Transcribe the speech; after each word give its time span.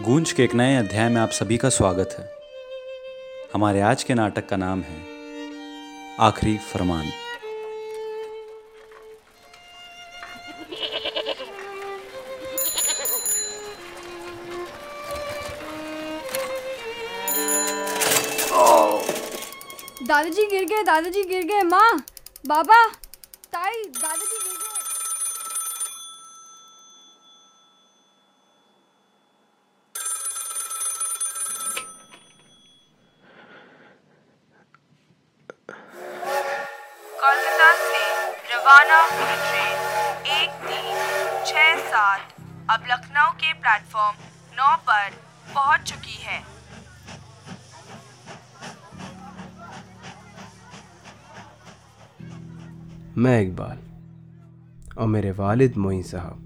गूंज 0.00 0.32
के 0.32 0.44
एक 0.44 0.54
नए 0.54 0.74
अध्याय 0.76 1.08
में 1.08 1.20
आप 1.20 1.30
सभी 1.30 1.56
का 1.56 1.68
स्वागत 1.68 2.14
है। 2.18 2.24
हमारे 3.54 3.80
आज 3.80 4.02
के 4.02 4.14
नाटक 4.14 4.48
का 4.48 4.56
नाम 4.56 4.80
है 4.80 4.96
आखिरी 6.20 6.56
फरमान। 6.72 7.06
दादाजी 20.02 20.46
गिर 20.46 20.64
गए, 20.64 20.82
दादाजी 20.82 21.22
गिर 21.22 21.42
गए, 21.44 21.62
माँ। 21.62 22.04
बाबा, 22.46 22.86
ताई, 23.52 23.82
दादाजी 23.84 24.26
गिर 24.26 24.42
गए 24.42 24.54
कोलकाता 37.46 37.72
से 37.80 38.04
रवाना 38.50 39.00
हुई 39.08 39.34
ट्रेन। 39.40 39.76
एक 40.36 40.50
तीन 40.62 40.96
छः 41.46 41.76
सात 41.90 42.34
अब 42.70 42.86
लखनऊ 42.90 43.30
के 43.34 43.52
प्लेटफॉर्म 43.54 44.16
नौ 44.52 44.74
पर 44.80 45.10
पहुँच 45.48 45.80
चुकी 45.82 46.16
है। 46.20 46.40
मैं 53.16 53.40
इकबाल 53.42 53.78
और 54.98 55.06
मेरे 55.06 55.30
वालिद 55.32 55.76
मोइन 55.78 56.02
साहब, 56.04 56.42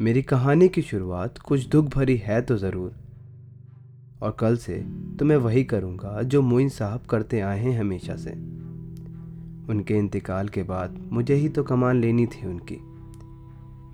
मेरी 0.00 0.22
कहानी 0.24 0.68
की 0.68 0.82
शुरुआत 0.82 1.38
कुछ 1.38 1.66
दुख 1.68 1.86
भरी 1.94 2.16
है 2.18 2.40
तो 2.42 2.56
ज़रूर, 2.58 2.92
और 4.22 4.36
कल 4.40 4.56
से 4.58 4.78
तो 5.18 5.24
मैं 5.24 5.36
वही 5.38 5.64
करूँगा 5.64 6.22
जो 6.24 6.42
मोइन 6.44 6.68
साहब 6.70 7.06
करते 7.10 7.40
आए 7.42 7.58
हैं 7.60 7.78
हमेशा 7.80 8.16
से। 8.18 8.30
उनके 9.70 9.94
इंतकाल 9.94 10.48
के 10.48 10.62
बाद 10.62 11.08
मुझे 11.12 11.34
ही 11.34 11.48
तो 11.48 11.62
कमान 11.62 11.96
लेनी 11.96 12.26
थी 12.26 12.46
उनकी। 12.46 12.78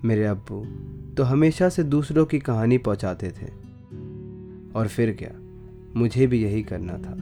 मेरे 0.07 0.25
अब्बू 0.25 0.65
तो 1.15 1.23
हमेशा 1.23 1.69
से 1.69 1.83
दूसरों 1.83 2.25
की 2.25 2.39
कहानी 2.39 2.77
पहुंचाते 2.77 3.31
थे। 3.31 3.51
और 4.75 4.87
फिर 4.87 5.15
क्या, 5.19 5.31
मुझे 5.99 6.27
भी 6.27 6.43
यही 6.43 6.63
करना 6.63 6.93
था, 6.93 7.15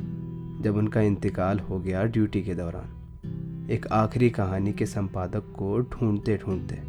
जब 0.64 0.75
उनका 0.78 1.02
इंतकाल 1.02 1.59
हो 1.59 1.80
गया 1.80 2.03
ड्यूटी 2.03 2.44
के 2.44 2.56
दौरान, 2.56 3.67
एक 3.72 3.88
आखिरी 3.88 4.30
कहानी 4.30 4.73
के 4.73 4.86
संपादक 4.86 5.53
को 5.56 5.80
ढूंढते 5.80 6.38
ढूंढते 6.38 6.81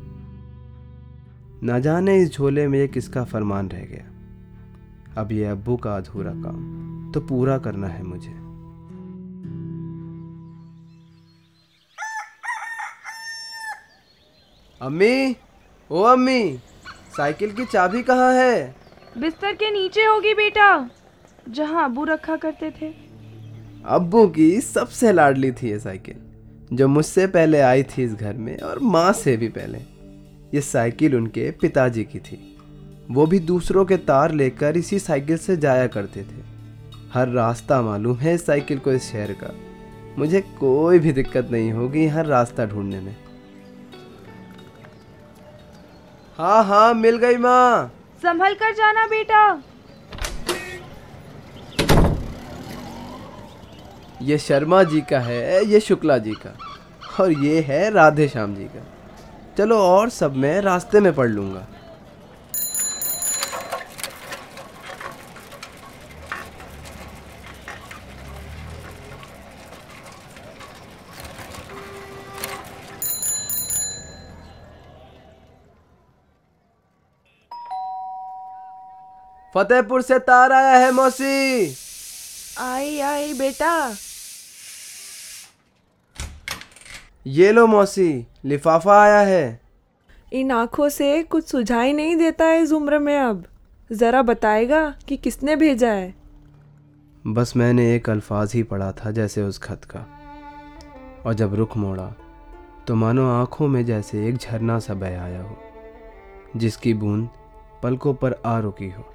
ना 1.62 1.78
जाने 1.78 2.16
इस 2.22 2.32
झोले 2.32 2.68
में 2.68 2.88
किसका 2.88 3.24
फरमान 3.24 3.68
रह 3.68 3.84
गया। 3.84 4.04
अब 5.20 5.32
ये 5.32 5.44
अब्बू 5.44 5.76
का 5.76 5.96
अधूरा 5.96 6.32
काम 6.34 7.12
तो 7.14 7.20
पूरा 7.20 7.58
करना 7.58 7.86
है 7.86 8.02
मुझे। 8.02 8.45
अम्मी? 14.86 15.36
ओ 15.90 16.02
अम्मी 16.02 16.58
साइकिल 17.16 17.52
की 17.52 17.64
चाबी 17.64 18.02
कहाँ 18.02 18.32
है? 18.34 18.74
बिस्तर 19.18 19.52
के 19.52 19.70
नीचे 19.70 20.04
होगी 20.04 20.34
बेटा 20.34 20.68
जहाँ 21.48 21.84
अबू 21.84 22.04
रखा 22.04 22.36
करते 22.36 22.70
थे। 22.70 22.92
अब्बू 23.86 24.26
की 24.28 24.60
सबसे 24.60 25.12
लाडली 25.12 25.50
थी 25.52 25.70
ये 25.70 25.78
साइकिल 25.78 26.76
जो 26.76 26.88
मुझसे 26.88 27.26
पहले 27.26 27.60
आई 27.60 27.82
थी 27.82 28.04
इस 28.04 28.14
घर 28.14 28.34
में 28.34 28.58
और 28.58 28.78
माँ 28.78 29.12
से 29.12 29.36
भी 29.36 29.48
पहले। 29.48 29.78
ये 30.54 30.60
साइकिल 30.60 31.16
उनके 31.16 31.50
पिताजी 31.50 32.04
की 32.04 32.18
थी। 32.18 32.56
वो 33.10 33.26
भी 33.26 33.38
दूसरों 33.38 33.84
के 33.84 33.96
तार 33.96 34.32
लेकर 34.32 34.76
इसी 34.76 34.98
साइकिल 34.98 35.38
से 35.38 35.56
जाया 35.56 35.86
करते 35.86 36.22
थे। 36.22 36.44
हर 37.14 37.28
रास्ता 37.28 37.82
मालूम 37.82 38.16
है 38.16 38.34
इस 38.34 38.46
साइकिल 38.46 38.78
को 38.78 38.92
इस 38.92 39.12
शहर 39.12 39.32
का। 39.32 39.54
मुझे 40.18 40.40
कोई 40.40 40.98
भी 40.98 41.12
दिक्कत 41.12 41.48
नहीं 41.52 41.72
होगी 41.72 42.06
हर 42.06 42.26
रास्ता 42.26 42.66
ढूँढने 42.66 43.00
में। 43.00 43.16
हाँ 46.38 46.64
हाँ 46.64 46.92
मिल 46.94 47.16
गई 47.16 47.36
माँ। 47.36 47.90
संभल 48.22 48.54
कर 48.54 48.72
जाना 48.74 49.06
बेटा। 49.06 49.62
ये 54.22 54.38
शर्मा 54.38 54.82
जी 54.82 55.00
का 55.00 55.18
है 55.20 55.64
ये 55.64 55.80
शुक्ला 55.80 56.18
जी 56.18 56.32
का 56.44 56.56
और 57.20 57.32
ये 57.44 57.60
है 57.60 57.90
राधे 57.90 58.28
श्याम 58.28 58.54
जी 58.54 58.64
का। 58.64 58.84
चलो 59.58 59.78
और 59.78 60.08
सब 60.10 60.36
मैं 60.36 60.60
रास्ते 60.60 61.00
में 61.00 61.12
पढ़ 61.14 61.28
लूँगा। 61.28 61.66
फतेहपुर 79.56 80.02
से 80.02 80.18
तार 80.18 80.52
आया 80.52 80.76
है 80.76 80.90
मौसी। 80.92 81.74
आई 82.60 82.98
आई 83.00 83.32
बेटा। 83.34 83.94
ये 87.26 87.52
लो 87.52 87.66
मौसी 87.66 88.26
लिफाफा 88.44 89.00
आया 89.02 89.20
है। 89.20 89.60
इन 90.32 90.52
आँखों 90.52 90.88
से 90.88 91.22
कुछ 91.22 91.48
सुझाई 91.48 91.92
नहीं 91.92 92.16
देता 92.16 92.44
है 92.44 92.60
इस 92.62 92.72
उम्र 92.72 92.98
में 92.98 93.18
अब। 93.18 93.44
ज़रा 93.92 94.22
बताएगा 94.22 94.84
कि 95.08 95.16
किसने 95.16 95.56
भेजा 95.56 95.92
है? 95.92 96.14
बस 97.26 97.56
मैंने 97.56 97.94
एक 97.94 98.10
अल्फाज 98.10 98.52
ही 98.54 98.62
पढ़ा 98.62 98.92
था 98.92 99.10
जैसे 99.10 99.42
उस 99.42 99.58
खत 99.58 99.84
का। 99.84 100.06
और 101.26 101.34
जब 101.34 101.54
रुख 101.54 101.76
मोड़ा 101.76 102.12
तो 102.86 102.94
मानो 102.94 103.28
आँखों 103.40 103.68
में 103.68 103.84
जैसे 103.84 104.28
एक 104.28 104.36
झरना 104.36 104.78
सा 104.78 104.94
बह 104.94 105.20
आया 105.22 105.42
हो 105.42 105.58
जिसकी 106.56 106.94
बूंद 106.94 107.28
पलकों 107.82 108.14
पर 108.14 108.40
आ 108.46 108.58
रुकी 108.58 108.90
हो। 108.90 109.12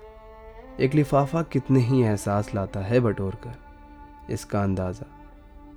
एक 0.82 0.94
लिफाफा 0.94 1.42
कितने 1.44 1.80
ही 1.80 2.02
एहसास 2.04 2.54
लाता 2.56 2.80
है 2.80 3.00
बटोर 3.00 3.36
कर 3.36 4.34
इसका 4.34 4.62
अंदाज़ा 4.64 5.06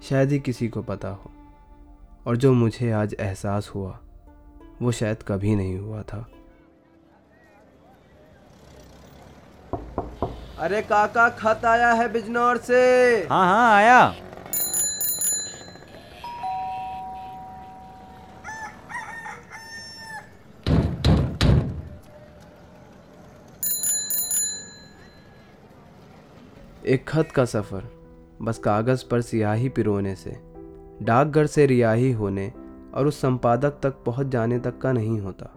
शायद 0.03 0.31
ही 0.31 0.39
किसी 0.39 0.69
को 0.69 0.83
पता 0.83 1.09
हो। 1.09 1.31
और 2.27 2.37
जो 2.37 2.53
मुझे 2.53 2.91
आज 2.93 3.17
एहसास 3.21 3.71
हुआ 3.75 3.99
वो 4.83 4.93
शायद 4.93 5.23
कभी 5.23 5.55
नहीं 5.57 5.79
हुआ 5.79 6.03
था। 6.03 6.27
अरे 10.59 10.83
काका 10.83 11.29
खत 11.29 11.65
आया 11.65 11.93
है 11.93 12.13
बिजनौर 12.13 12.59
से। 12.59 12.83
हाँ 13.31 13.47
हाँ 13.47 13.75
आया। 13.75 14.15
एक 26.87 27.09
खत 27.09 27.29
का 27.31 27.45
सफ़र, 27.45 27.85
बस 28.43 28.59
कागज़ 28.59 29.05
पर 29.11 29.21
स्याही 29.21 29.69
पिरोने 29.69 30.15
से, 30.15 30.37
डाकघर 31.03 31.47
से 31.47 31.67
रिहाई 31.67 32.13
होने 32.13 32.53
और 32.95 33.07
उस 33.07 33.21
संपादक 33.21 33.71
तक 33.83 33.91
पहुँच 34.07 34.27
जाने 34.27 34.59
तक 34.59 34.79
का 34.79 34.93
नहीं 34.93 35.21
होता। 35.21 35.51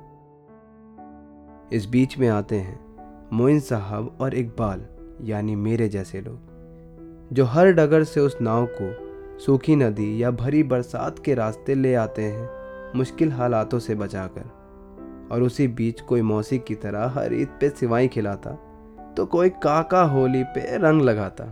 इस 1.74 1.86
बीच 1.86 2.18
में 2.18 2.28
आते 2.28 2.56
हैं 2.56 2.80
मोइन 3.34 3.60
साहब 3.60 4.18
और 4.22 4.36
इकबाल, 4.36 4.86
यानी 5.22 5.56
मेरे 5.56 5.90
जैसे 5.90 6.22
लोग, 6.22 6.40
जो 7.34 7.46
हर 7.46 7.72
डगर 7.72 8.04
से 8.04 8.20
उस 8.20 8.38
नाव 8.42 8.68
को 8.82 9.08
सूखी 9.40 9.76
नदी 9.76 10.24
या 10.24 10.32
भरी 10.32 10.64
बरसात 10.64 11.20
के 11.20 11.34
रास्ते 11.34 11.76
ले 11.76 11.96
आते 11.96 12.22
हैं, 12.22 12.50
मुश्किल 12.96 13.32
हालातों 13.32 13.80
से 13.80 13.96
बचाकर। 13.96 14.50
और 15.32 15.42
उसी 15.42 15.68
बीच 15.68 16.02
कोई 16.02 16.22
मौसी 16.22 16.60
की 16.60 16.76
तरह 16.76 17.08
हर 17.08 17.34
ईद 17.34 17.48
पे 17.48 17.70
सिवाई 17.70 18.08
खिलाता 18.08 18.67
तो 19.18 19.26
कोई 19.26 19.50
काका 19.64 20.02
होली 20.04 20.44
पे 20.46 20.78
रंग 20.78 21.02
लगाता। 21.02 21.44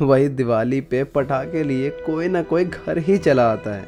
वही 0.00 0.28
दिवाली 0.28 0.80
पे 0.80 1.02
पटाखे 1.04 1.62
लिए 1.62 1.90
कोई 2.06 2.28
ना 2.28 2.42
कोई 2.42 2.64
घर 2.64 2.98
ही 2.98 3.18
चला 3.18 3.50
आता 3.52 3.74
है। 3.74 3.86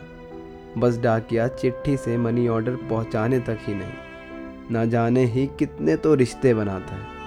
बस 0.79 0.99
डाकिया 0.99 1.47
चिट्ठी 1.49 1.97
से 1.97 2.17
मनी 2.17 2.49
ऑर्डर 2.49 2.77
पहुँचाने 2.91 3.39
तक 3.41 3.59
ही 3.61 3.75
नहीं। 3.75 4.73
ना 4.73 4.85
जाने 4.85 5.25
ही 5.25 5.47
कितने 5.59 5.97
तो 5.97 6.15
रिश्ते 6.15 6.55
बनाता 6.55 6.95
है। 6.95 7.19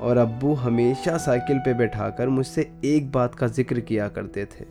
और 0.00 0.16
अब्बू 0.16 0.54
हमेशा 0.54 1.16
साइकिल 1.18 1.58
पे 1.58 1.74
बैठाकर 1.74 2.28
मुझसे 2.28 2.70
एक 2.84 3.10
बात 3.12 3.34
का 3.34 3.46
ज़िक्र 3.48 3.80
किया 3.80 4.08
करते 4.08 4.44
थे, 4.44 4.64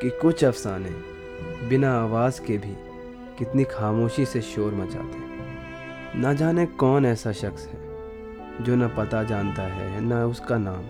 कि 0.00 0.10
कुछ 0.22 0.44
अफसाने 0.44 1.68
बिना 1.68 1.92
आवाज़ 1.94 2.40
के 2.40 2.58
भी 2.58 2.74
कितनी 3.38 3.64
खामोशी 3.64 4.24
से 4.24 4.40
शोर 4.42 4.74
मचाते। 4.74 6.20
ना 6.20 6.32
जाने 6.32 6.66
कौन 6.66 7.06
ऐसा 7.06 7.32
शख्स 7.32 7.66
है। 7.66 7.87
जो 8.60 8.76
न 8.76 8.88
पता 8.88 9.22
जानता 9.22 9.62
है 9.64 10.00
न 10.00 10.22
उसका 10.24 10.56
नाम। 10.58 10.82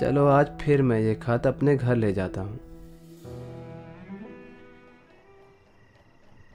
चलो 0.00 0.26
आज 0.26 0.50
फिर 0.60 0.82
मैं 0.82 0.98
ये 1.00 1.14
खत 1.14 1.46
अपने 1.46 1.76
घर 1.76 1.96
ले 1.96 2.12
जाता 2.12 2.40
हूँ। 2.40 2.58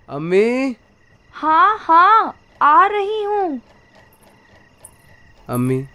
अम्मी? 0.10 0.76
हाँ 1.34 1.78
हाँ 1.80 2.36
आ 2.62 2.86
रही 2.88 3.24
हूँ। 3.24 3.60
अम्मी 5.50 5.86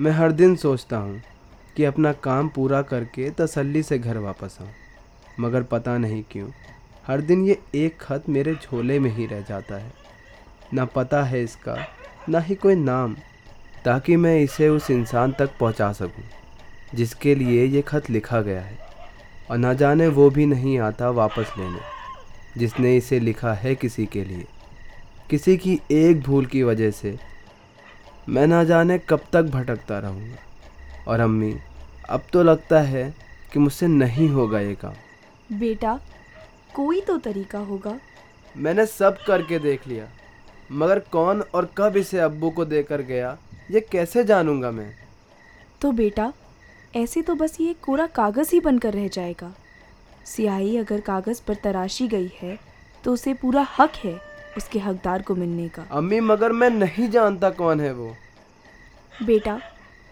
मैं 0.00 0.12
हर 0.12 0.32
दिन 0.32 0.56
सोचता 0.56 0.96
हूँ 0.96 1.20
कि 1.76 1.84
अपना 1.84 2.12
काम 2.12 2.48
पूरा 2.48 2.82
करके 2.82 3.30
तसल्ली 3.30 3.82
से 3.82 3.98
घर 3.98 4.18
वापस 4.18 4.58
आऊँ। 4.60 4.70
मगर 5.40 5.62
पता 5.62 5.96
नहीं 5.98 6.22
क्यों 6.30 6.48
हर 7.06 7.20
दिन 7.20 7.44
ये 7.46 7.58
एक 7.74 7.98
खत 8.00 8.28
मेरे 8.28 8.54
झोले 8.54 8.98
में 8.98 9.10
ही 9.10 9.26
रह 9.26 9.40
जाता 9.40 9.76
है। 9.76 9.92
ना 10.74 10.84
पता 10.84 11.22
है 11.22 11.42
इसका 11.42 11.76
ना 12.28 12.38
ही 12.40 12.54
कोई 12.54 12.74
नाम 12.74 13.16
ताकि 13.86 14.16
मैं 14.16 14.38
इसे 14.40 14.68
उस 14.68 14.90
इंसान 14.90 15.32
तक 15.32 15.50
पहुँचा 15.60 15.92
सकूँ 15.92 16.24
जिसके 16.94 17.34
लिए 17.34 17.64
ये 17.64 17.82
खत 17.82 18.10
लिखा 18.10 18.40
गया 18.40 18.60
है। 18.60 18.78
और 19.50 19.58
ना 19.58 19.72
जाने 19.72 20.06
वो 20.08 20.28
भी 20.30 20.46
नहीं 20.46 20.78
आता 20.78 21.10
वापस 21.10 21.52
लेने 21.58 21.80
जिसने 22.58 22.96
इसे 22.96 23.20
लिखा 23.20 23.52
है 23.54 23.74
किसी 23.74 24.06
के 24.06 24.24
लिए। 24.24 24.44
किसी 25.30 25.56
की 25.56 25.78
एक 25.90 26.20
भूल 26.22 26.46
की 26.46 26.62
वजह 26.62 26.90
से 26.90 27.16
मैं 28.28 28.46
ना 28.46 28.62
जाने 28.64 28.98
कब 28.98 29.24
तक 29.32 29.42
भटकता 29.44 29.98
रहूँगा। 29.98 30.36
और 31.08 31.20
अम्मी 31.20 31.54
अब 32.08 32.22
तो 32.32 32.42
लगता 32.42 32.80
है 32.80 33.14
कि 33.52 33.58
मुझसे 33.58 33.86
नहीं 33.86 34.28
होगा 34.28 34.60
ये 34.60 34.74
काम। 34.74 35.58
बेटा 35.58 35.98
कोई 36.74 37.00
तो 37.00 37.18
तरीका 37.18 37.58
होगा। 37.60 37.98
मैंने 38.54 38.86
सब 38.86 39.18
करके 39.26 39.58
देख 39.58 39.88
लिया 39.88 40.08
मगर 40.72 40.98
कौन 41.12 41.40
और 41.54 41.70
कब 41.78 41.96
इसे 41.96 42.18
अब्बू 42.18 42.50
को 42.50 42.64
देकर 42.64 43.02
गया 43.04 43.36
ये 43.68 43.80
कैसे 43.82 44.24
जानूँगा 44.24 44.70
मैं? 44.70 44.92
तो 45.80 45.90
बेटा 45.92 46.32
ऐसे 46.96 47.22
तो 47.22 47.34
बस 47.34 47.56
ये 47.60 47.74
कोरा 47.82 48.06
कागज़ 48.06 48.50
ही 48.52 48.60
बनकर 48.60 48.92
रह 48.92 49.08
जाएगा। 49.08 49.52
सियाही 50.26 50.76
अगर 50.76 51.00
कागज़ 51.00 51.40
पर 51.46 51.54
तराशी 51.54 52.06
गई 52.08 52.30
है 52.40 52.58
तो 53.04 53.12
उसे 53.12 53.34
पूरा 53.34 53.66
हक 53.78 53.96
है 54.04 54.14
उसके 54.56 54.78
हकदार 54.78 55.22
को 55.22 55.34
मिलने 55.34 55.68
का। 55.68 55.86
अम्मी 55.92 56.20
मगर 56.22 56.52
मैं 56.52 56.70
नहीं 56.70 57.08
जानता 57.10 57.50
कौन 57.52 57.80
है 57.80 57.92
वो। 57.92 58.14
बेटा 59.24 59.60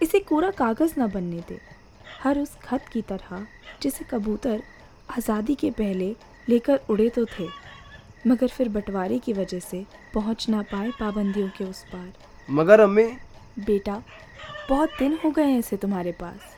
इसे 0.01 0.19
कोरा 0.19 0.51
कागज़ 0.53 0.93
ना 0.97 1.07
बनने 1.07 1.39
दे। 1.49 1.59
हर 2.23 2.39
उस 2.39 2.55
खत 2.63 2.85
की 2.93 3.01
तरह 3.01 3.45
जिसे 3.81 4.05
कबूतर 4.11 4.61
आज़ादी 5.17 5.55
के 5.55 5.71
पहले 5.71 6.15
लेकर 6.49 6.79
उड़े 6.89 7.09
तो 7.09 7.25
थे 7.29 7.47
मगर 8.27 8.47
फिर 8.47 8.69
बंटवारे 8.69 9.19
की 9.19 9.33
वजह 9.33 9.59
से 9.61 9.85
पहुँच 10.13 10.49
ना 10.49 10.61
पाए 10.71 10.91
पाबंदियों 10.99 11.49
के 11.57 11.63
उस 11.63 11.83
पार। 11.93 12.11
मगर 12.49 12.79
अम्मी 12.79 13.05
बेटा 13.57 14.01
बहुत 14.69 14.89
दिन 14.99 15.17
हो 15.23 15.29
गए 15.31 15.43
हैं 15.43 15.59
इसे 15.59 15.77
तुम्हारे 15.77 16.11
पास। 16.11 16.55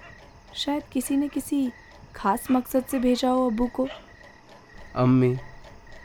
शायद 0.55 0.83
किसी 0.83 1.17
ने 1.17 1.27
किसी 1.27 1.69
खास 2.15 2.47
मकसद 2.51 2.85
से 2.85 2.99
भेजा 2.99 3.29
हो 3.29 3.49
अबू 3.49 3.67
को। 3.67 3.88
अम्मी 4.95 5.35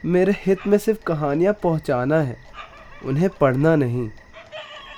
मेरे 0.05 0.35
हित 0.39 0.67
में 0.67 0.77
सिर्फ़ 0.79 1.03
कहानियाँ 1.03 1.55
पहुँचाना 1.63 2.21
है 2.21 2.37
उन्हें 3.05 3.29
पढ़ना 3.31 3.75
नहीं। 3.77 4.09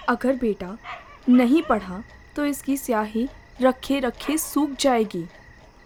अगर 0.08 0.36
बेटा 0.36 0.76
नहीं 1.28 1.62
पढ़ा 1.62 2.02
तो 2.36 2.46
इसकी 2.46 2.76
स्याही 2.76 3.28
रखे 3.62 3.98
रखे 4.00 4.36
सूख 4.38 4.70
जाएगी 4.80 5.24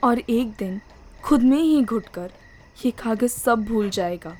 और 0.04 0.18
एक 0.20 0.52
दिन 0.58 0.80
खुद 1.24 1.42
में 1.42 1.58
ही 1.58 1.82
घुटकर 1.82 2.30
ये 2.84 2.90
कागज़ 2.98 3.32
सब 3.32 3.64
भूल 3.64 3.90
जाएगा। 3.90 4.36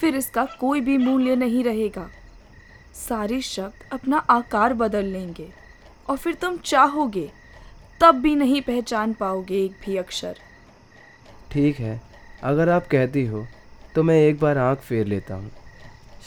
फिर 0.00 0.16
इसका 0.16 0.44
कोई 0.60 0.80
भी 0.80 0.96
मूल्य 0.98 1.36
नहीं 1.36 1.64
रहेगा। 1.64 2.08
सारे 2.94 3.40
शब्द 3.40 3.92
अपना 3.92 4.16
आकार 4.30 4.74
बदल 4.74 5.04
लेंगे 5.06 5.48
और 6.08 6.16
फिर 6.16 6.34
तुम 6.34 6.56
चाहोगे 6.64 7.30
तब 8.00 8.20
भी 8.20 8.34
नहीं 8.36 8.60
पहचान 8.62 9.12
पाओगे 9.12 9.64
एक 9.64 9.72
भी 9.84 9.96
अक्षर। 9.96 10.36
ठीक 11.52 11.80
है 11.80 12.00
अगर 12.42 12.68
आप 12.68 12.86
कहती 12.86 13.24
हो 13.26 13.46
तो 13.94 14.02
मैं 14.02 14.20
एक 14.20 14.38
बार 14.40 14.58
आँख 14.58 14.78
फेर 14.80 15.06
लेता 15.06 15.34
हूँ। 15.34 15.50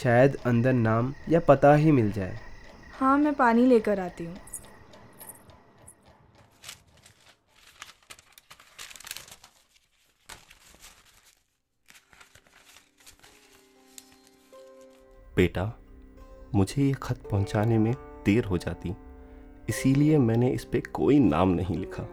शायद 0.04 0.36
अंदर 0.46 0.74
नाम 0.74 1.14
या 1.30 1.40
पता 1.40 1.74
ही 1.76 1.92
मिल 1.92 2.12
जाए। 2.12 2.38
हाँ 3.00 3.18
मैं 3.18 3.34
पानी 3.34 3.66
लेकर 3.66 4.00
आती 4.00 4.26
हूँ। 4.26 4.38
बेटा 15.36 15.64
मुझे 16.56 16.84
ये 16.84 16.94
खत 16.94 17.18
पहुँचाने 17.31 17.78
में 17.78 17.94
देर 18.25 18.46
हो 18.46 18.57
जाती। 18.57 18.96
इसीलिए 19.69 20.18
मैंने 20.18 20.50
इस 20.50 20.63
पर 20.63 20.80
कोई 20.80 21.19
नाम 21.19 21.50
नहीं 21.50 21.78
लिखा। 21.78 22.04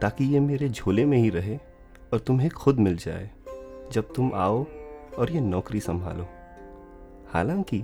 ताकि 0.00 0.24
ये 0.24 0.40
मेरे 0.40 0.68
झोले 0.68 1.04
में 1.04 1.18
ही 1.18 1.30
रहे 1.30 1.56
और 2.12 2.18
तुम्हें 2.18 2.50
खुद 2.50 2.78
मिल 2.78 2.96
जाए, 2.96 3.30
जब 3.92 4.12
तुम 4.12 4.32
आओ 4.34 4.66
और 5.18 5.30
ये 5.30 5.40
नौकरी 5.40 5.80
संभालो। 5.80 6.26
हालाँकि, 7.28 7.82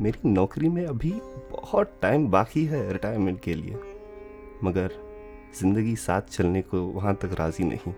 मेरी 0.00 0.28
नौकरी 0.28 0.68
में 0.68 0.86
अभी 0.86 1.12
बहुत 1.50 1.98
टाइम 2.02 2.30
बाकी 2.30 2.64
है 2.64 2.92
रिटायरमेंट 2.92 3.40
के 3.40 3.54
लिए, 3.54 3.76
मगर 4.64 4.90
ज़िंदगी 5.60 5.96
साथ 5.96 6.22
चलने 6.22 6.62
को 6.62 6.82
वहाँ 6.82 7.14
तक 7.14 7.30
राज़ी 7.32 7.64
नहीं। 7.64 7.92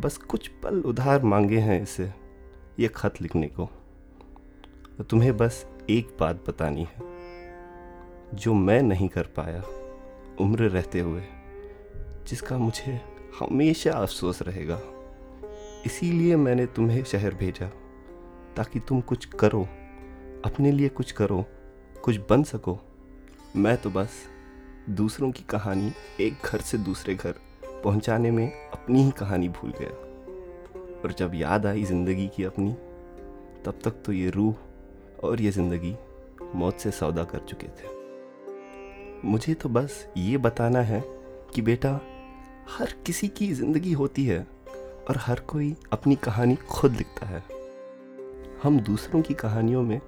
बस 0.00 0.16
कुछ 0.16 0.48
पल 0.48 0.80
उधार 0.80 1.22
मांगे 1.22 1.58
हैं 1.58 1.82
इसे, 1.82 2.10
ये 2.80 2.88
खत 2.88 3.14
लिखने 3.22 3.46
को। 3.46 3.68
तो 4.98 5.04
तुम्हें 5.04 5.36
बस 5.36 5.66
एक 5.90 6.16
बात 6.20 6.44
बतानी 6.48 6.82
है। 6.82 7.02
जो 8.34 8.54
मैं 8.54 8.82
नहीं 8.82 9.08
कर 9.08 9.22
पाया 9.22 9.62
उम्र 10.40 10.64
रहते 10.64 11.00
हुए, 11.00 11.22
जिसका 12.28 12.58
मुझे 12.58 13.00
हमेशा 13.40 13.92
अफसोस 13.92 14.42
रहेगा। 14.42 14.80
इसीलिए 15.86 16.36
मैंने 16.36 16.66
तुम्हें 16.66 17.04
शहर 17.04 17.34
भेजा, 17.34 17.66
ताकि 18.56 18.80
तुम 18.80 19.00
कुछ 19.00 19.24
करो, 19.24 19.62
अपने 20.44 20.72
लिए 20.72 20.88
कुछ 20.88 21.12
करो, 21.12 21.44
कुछ 22.02 22.20
बन 22.30 22.42
सको। 22.42 22.78
मैं 23.56 23.76
तो 23.76 23.90
बस 23.90 24.10
दूसरों 24.90 25.30
की 25.30 25.42
कहानी 25.42 25.92
एक 26.20 26.34
घर 26.44 26.60
से 26.60 26.78
दूसरे 26.78 27.14
घर 27.14 27.34
पहुँचाने 27.84 28.30
में 28.30 28.70
अपनी 28.70 29.02
ही 29.02 29.10
कहानी 29.10 29.48
भूल 29.48 29.72
गया। 29.80 29.90
और 31.00 31.12
जब 31.12 31.32
याद 31.34 31.66
आई 31.66 31.84
ज़िंदगी 31.84 32.28
की 32.28 32.44
अपनी, 32.44 32.72
तब 33.64 33.78
तक 33.84 34.02
तो 34.06 34.12
ये 34.12 34.30
रूह 34.30 34.54
और 35.22 35.40
ये 35.40 35.50
ज़िंदगी 35.50 35.94
मौत 36.54 36.78
से 36.78 36.90
सौदा 36.90 37.24
कर 37.24 37.38
चुके 37.38 37.66
थे। 37.66 37.92
मुझे 39.24 39.54
तो 39.54 39.68
बस 39.68 40.06
ये 40.16 40.36
बताना 40.36 40.80
है 40.80 41.02
कि 41.54 41.62
बेटा, 41.62 42.00
हर 42.70 42.94
किसी 43.06 43.28
की 43.28 43.52
ज़िंदगी 43.52 43.92
होती 43.92 44.24
है 44.26 44.46
और 45.08 45.16
हर 45.16 45.40
कोई 45.40 45.74
अपनी 45.92 46.14
कहानी 46.16 46.54
खुद 46.70 46.92
लिखता 46.92 47.26
है। 47.26 47.42
हम 48.62 48.80
दूसरों 48.80 49.22
की 49.22 49.34
कहानियों 49.34 49.82
में 49.82 50.00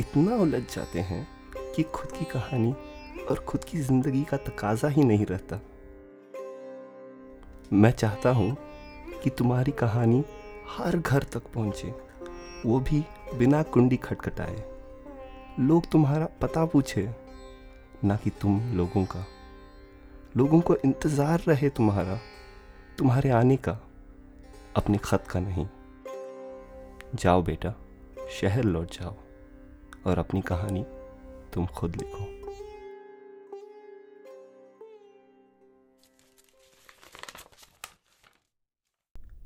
इतना 0.00 0.36
उलझ 0.36 0.62
जाते 0.74 1.00
हैं 1.00 1.26
कि 1.76 1.82
खुद 1.82 2.12
की 2.12 2.24
कहानी 2.24 2.72
और 3.30 3.44
खुद 3.48 3.64
की 3.64 3.78
ज़िंदगी 3.78 4.22
का 4.24 4.36
तकाजा 4.36 4.88
ही 4.88 5.04
नहीं 5.04 5.26
रहता। 5.26 5.60
मैं 7.72 7.90
चाहता 7.90 8.30
हूँ 8.30 8.56
कि 9.22 9.30
तुम्हारी 9.30 9.72
कहानी 9.72 10.22
हर 10.68 10.96
घर 10.96 11.22
तक 11.22 11.46
पहुँचे, 11.54 11.94
वो 12.66 12.80
भी 12.80 13.04
बिना 13.34 13.62
कुंडी 13.62 13.96
खटखटाए। 13.96 14.64
लोग 15.60 15.86
तुम्हारा 15.86 16.28
पता 16.40 16.64
पूछे, 16.64 17.14
ना 18.04 18.16
कि 18.16 18.30
तुम 18.30 18.60
लोगों 18.74 19.04
का। 19.04 19.26
लोगों 20.36 20.60
को 20.60 20.76
इंतज़ार 20.76 21.40
रहे 21.40 21.68
तुम्हारा, 21.68 22.18
तुम्हारे 22.98 23.30
आने 23.30 23.56
का, 23.56 23.78
अपने 24.76 24.98
ख़त 24.98 25.26
का 25.26 25.40
नहीं। 25.40 25.66
जाओ 27.14 27.42
बेटा, 27.42 27.74
शहर 28.40 28.64
लौट 28.64 28.90
जाओ, 28.90 29.16
और 30.06 30.18
अपनी 30.18 30.40
कहानी 30.40 30.86
तुम 31.54 31.66
खुद 31.66 31.96
लिखो। 31.96 32.24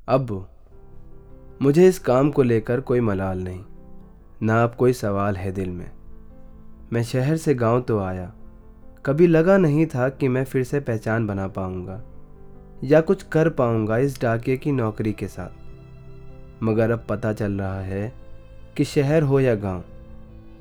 अब, 0.08 0.48
मुझे 1.62 1.88
इस 1.88 1.98
काम 1.98 2.30
को 2.30 2.42
लेकर 2.42 2.80
कोई 2.80 3.00
मलाल 3.00 3.38
नहीं। 3.38 3.64
ना 4.42 4.62
अब 4.64 4.74
कोई 4.74 4.92
सवाल 4.92 5.36
है 5.36 5.50
दिल 5.52 5.70
में। 5.70 5.90
मैं 6.92 7.02
शहर 7.02 7.36
से 7.36 7.54
गाँव 7.54 7.80
तो 7.80 7.98
आया। 7.98 8.32
कभी 9.06 9.26
लगा 9.26 9.56
नहीं 9.56 9.86
था 9.86 10.08
कि 10.08 10.28
मैं 10.28 10.44
फिर 10.44 10.64
से 10.64 10.80
पहचान 10.80 11.26
बना 11.26 11.46
पाऊँगा, 11.48 12.00
या 12.84 13.00
कुछ 13.00 13.22
कर 13.22 13.48
पाऊँगा 13.48 13.98
इस 13.98 14.20
डाकिए 14.20 14.56
की 14.56 14.72
नौकरी 14.72 15.12
के 15.12 15.28
साथ। 15.28 16.62
मगर 16.62 16.90
अब 16.90 17.04
पता 17.08 17.32
चल 17.32 17.52
रहा 17.52 17.80
है 17.80 18.12
कि 18.76 18.84
शहर 18.84 19.22
हो 19.22 19.40
या 19.40 19.54
गाँव, 19.54 19.84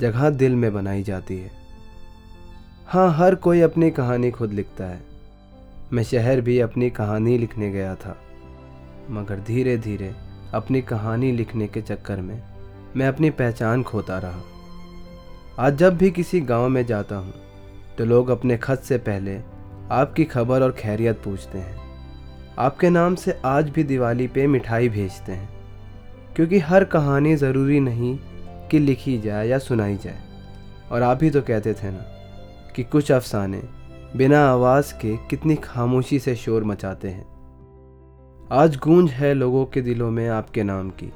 जगह 0.01 0.29
दिल 0.29 0.55
में 0.55 0.73
बनाई 0.73 1.03
जाती 1.03 1.37
है। 1.37 1.51
हाँ 2.87 3.11
हर 3.13 3.35
कोई 3.35 3.61
अपनी 3.61 3.91
कहानी 3.91 4.31
खुद 4.31 4.53
लिखता 4.53 4.85
है। 4.85 5.01
मैं 5.93 6.03
शहर 6.03 6.41
भी 6.41 6.59
अपनी 6.59 6.89
कहानी 6.89 7.37
लिखने 7.37 7.71
गया 7.71 7.95
था, 7.95 8.15
मगर 9.09 9.39
धीरे 9.39 9.77
धीरे 9.77 10.13
अपनी 10.53 10.81
कहानी 10.81 11.31
लिखने 11.31 11.67
के 11.67 11.81
चक्कर 11.81 12.21
में 12.21 12.50
मैं 12.97 13.07
अपनी 13.07 13.29
पहचान 13.29 13.83
खोता 13.83 14.17
रहा। 14.17 14.41
आज 15.59 15.75
जब 15.77 15.97
भी 15.97 16.09
किसी 16.11 16.39
गाँव 16.41 16.67
में 16.69 16.85
जाता 16.85 17.15
हूँ 17.15 17.33
तो 17.97 18.05
लोग 18.05 18.29
अपने 18.29 18.57
खत 18.57 18.79
से 18.79 18.97
पहले 18.97 19.37
आपकी 19.91 20.23
खबर 20.25 20.63
और 20.63 20.71
खैरियत 20.71 21.21
पूछते 21.25 21.57
हैं। 21.57 21.79
आपके 22.59 22.89
नाम 22.89 23.15
से 23.15 23.39
आज 23.45 23.69
भी 23.69 23.83
दिवाली 23.83 24.27
पे 24.27 24.47
मिठाई 24.47 24.89
भेजते 24.89 25.31
हैं, 25.31 25.49
क्योंकि 26.35 26.59
हर 26.59 26.83
कहानी 26.85 27.35
ज़रूरी 27.35 27.79
नहीं 27.79 28.17
कि 28.69 28.79
लिखी 28.79 29.17
जाए 29.17 29.47
या 29.47 29.57
सुनाई 29.59 29.97
जाए। 29.97 30.21
और 30.91 31.01
आप 31.01 31.23
ही 31.23 31.29
तो 31.29 31.41
कहते 31.41 31.73
थे 31.73 31.91
ना 31.91 32.05
कि 32.75 32.83
कुछ 32.83 33.11
अफसाने 33.11 33.61
बिना 34.15 34.45
आवाज़ 34.47 34.93
के 34.93 35.15
कितनी 35.29 35.55
खामोशी 35.55 36.19
से 36.19 36.35
शोर 36.35 36.63
मचाते 36.63 37.07
हैं। 37.07 37.25
आज 38.53 38.77
गूंज 38.77 39.11
है 39.11 39.33
लोगों 39.33 39.65
के 39.65 39.81
दिलों 39.81 40.11
में 40.11 40.27
आपके 40.29 40.63
नाम 40.63 40.89
की। 40.93 41.11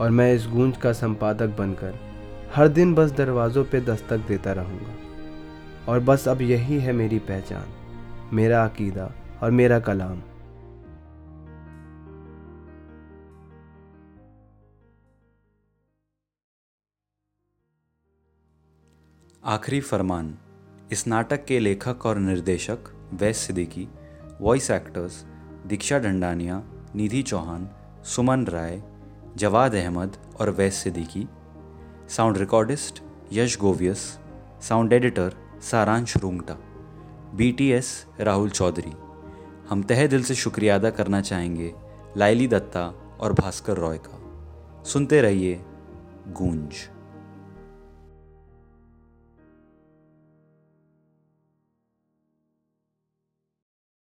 और 0.00 0.10
मैं 0.10 0.32
इस 0.34 0.46
गूंज 0.46 0.76
का 0.76 0.92
संपादक 0.92 1.56
बनकर 1.58 1.98
हर 2.54 2.68
दिन 2.68 2.94
बस 2.94 3.10
दरवाज़ों 3.10 3.64
पे 3.64 3.80
दस्तक 3.80 4.18
देता 4.18 4.52
रहूँगा। 4.52 4.94
और 5.88 6.00
बस 6.00 6.28
अब 6.28 6.42
यही 6.42 6.78
है 6.78 6.92
मेरी 6.92 7.18
पहचान, 7.18 7.66
मेरा 8.32 8.64
अकीदा 8.64 9.12
और 9.42 9.50
मेरा 9.50 9.78
कलाम। 9.80 10.22
आखिरी 19.44 19.80
फरमान, 19.80 20.34
इस 20.92 21.06
नाटक 21.06 21.44
के 21.44 21.58
लेखक 21.58 22.06
और 22.06 22.18
निर्देशक 22.18 22.92
वैस 23.12 23.38
सिद्दीकी 23.38 23.88
वॉइस 24.40 24.70
एक्टर्स 24.70 25.24
दीक्षा 25.66 25.98
ढंडानिया 25.98 26.62
निधि 26.94 27.22
चौहान, 27.22 27.68
सुमन 28.04 28.46
राय 28.46 28.82
जवाद 29.36 29.74
अहमद 29.74 30.16
और 30.40 30.50
Vais 30.50 30.74
Siddiqui, 30.74 31.28
sound 32.08 32.38
recordist 32.38 33.02
Yash 33.32 33.58
Govias, 33.58 34.18
sound 34.62 34.92
editor 34.92 35.34
Saransh 35.62 36.16
Rungta 36.16 36.54
BTS 37.34 38.06
Rahul 38.20 38.50
Chaudhary. 38.50 38.92
हम 39.70 39.82
तहे 39.82 40.08
दिल 40.08 40.22
से 40.22 40.34
शुक्रिया 40.34 40.74
अदा 40.74 40.90
करना 40.90 41.20
चाहेंगे 41.20 41.74
लाइली 42.16 42.48
दत्ता 42.48 43.18
और 43.20 43.32
भास्कर 43.32 43.76
रॉय 43.76 43.98
का। 43.98 44.84
सुनते 44.84 45.20
रहिए 45.20 45.64
गूंज। 46.28 46.95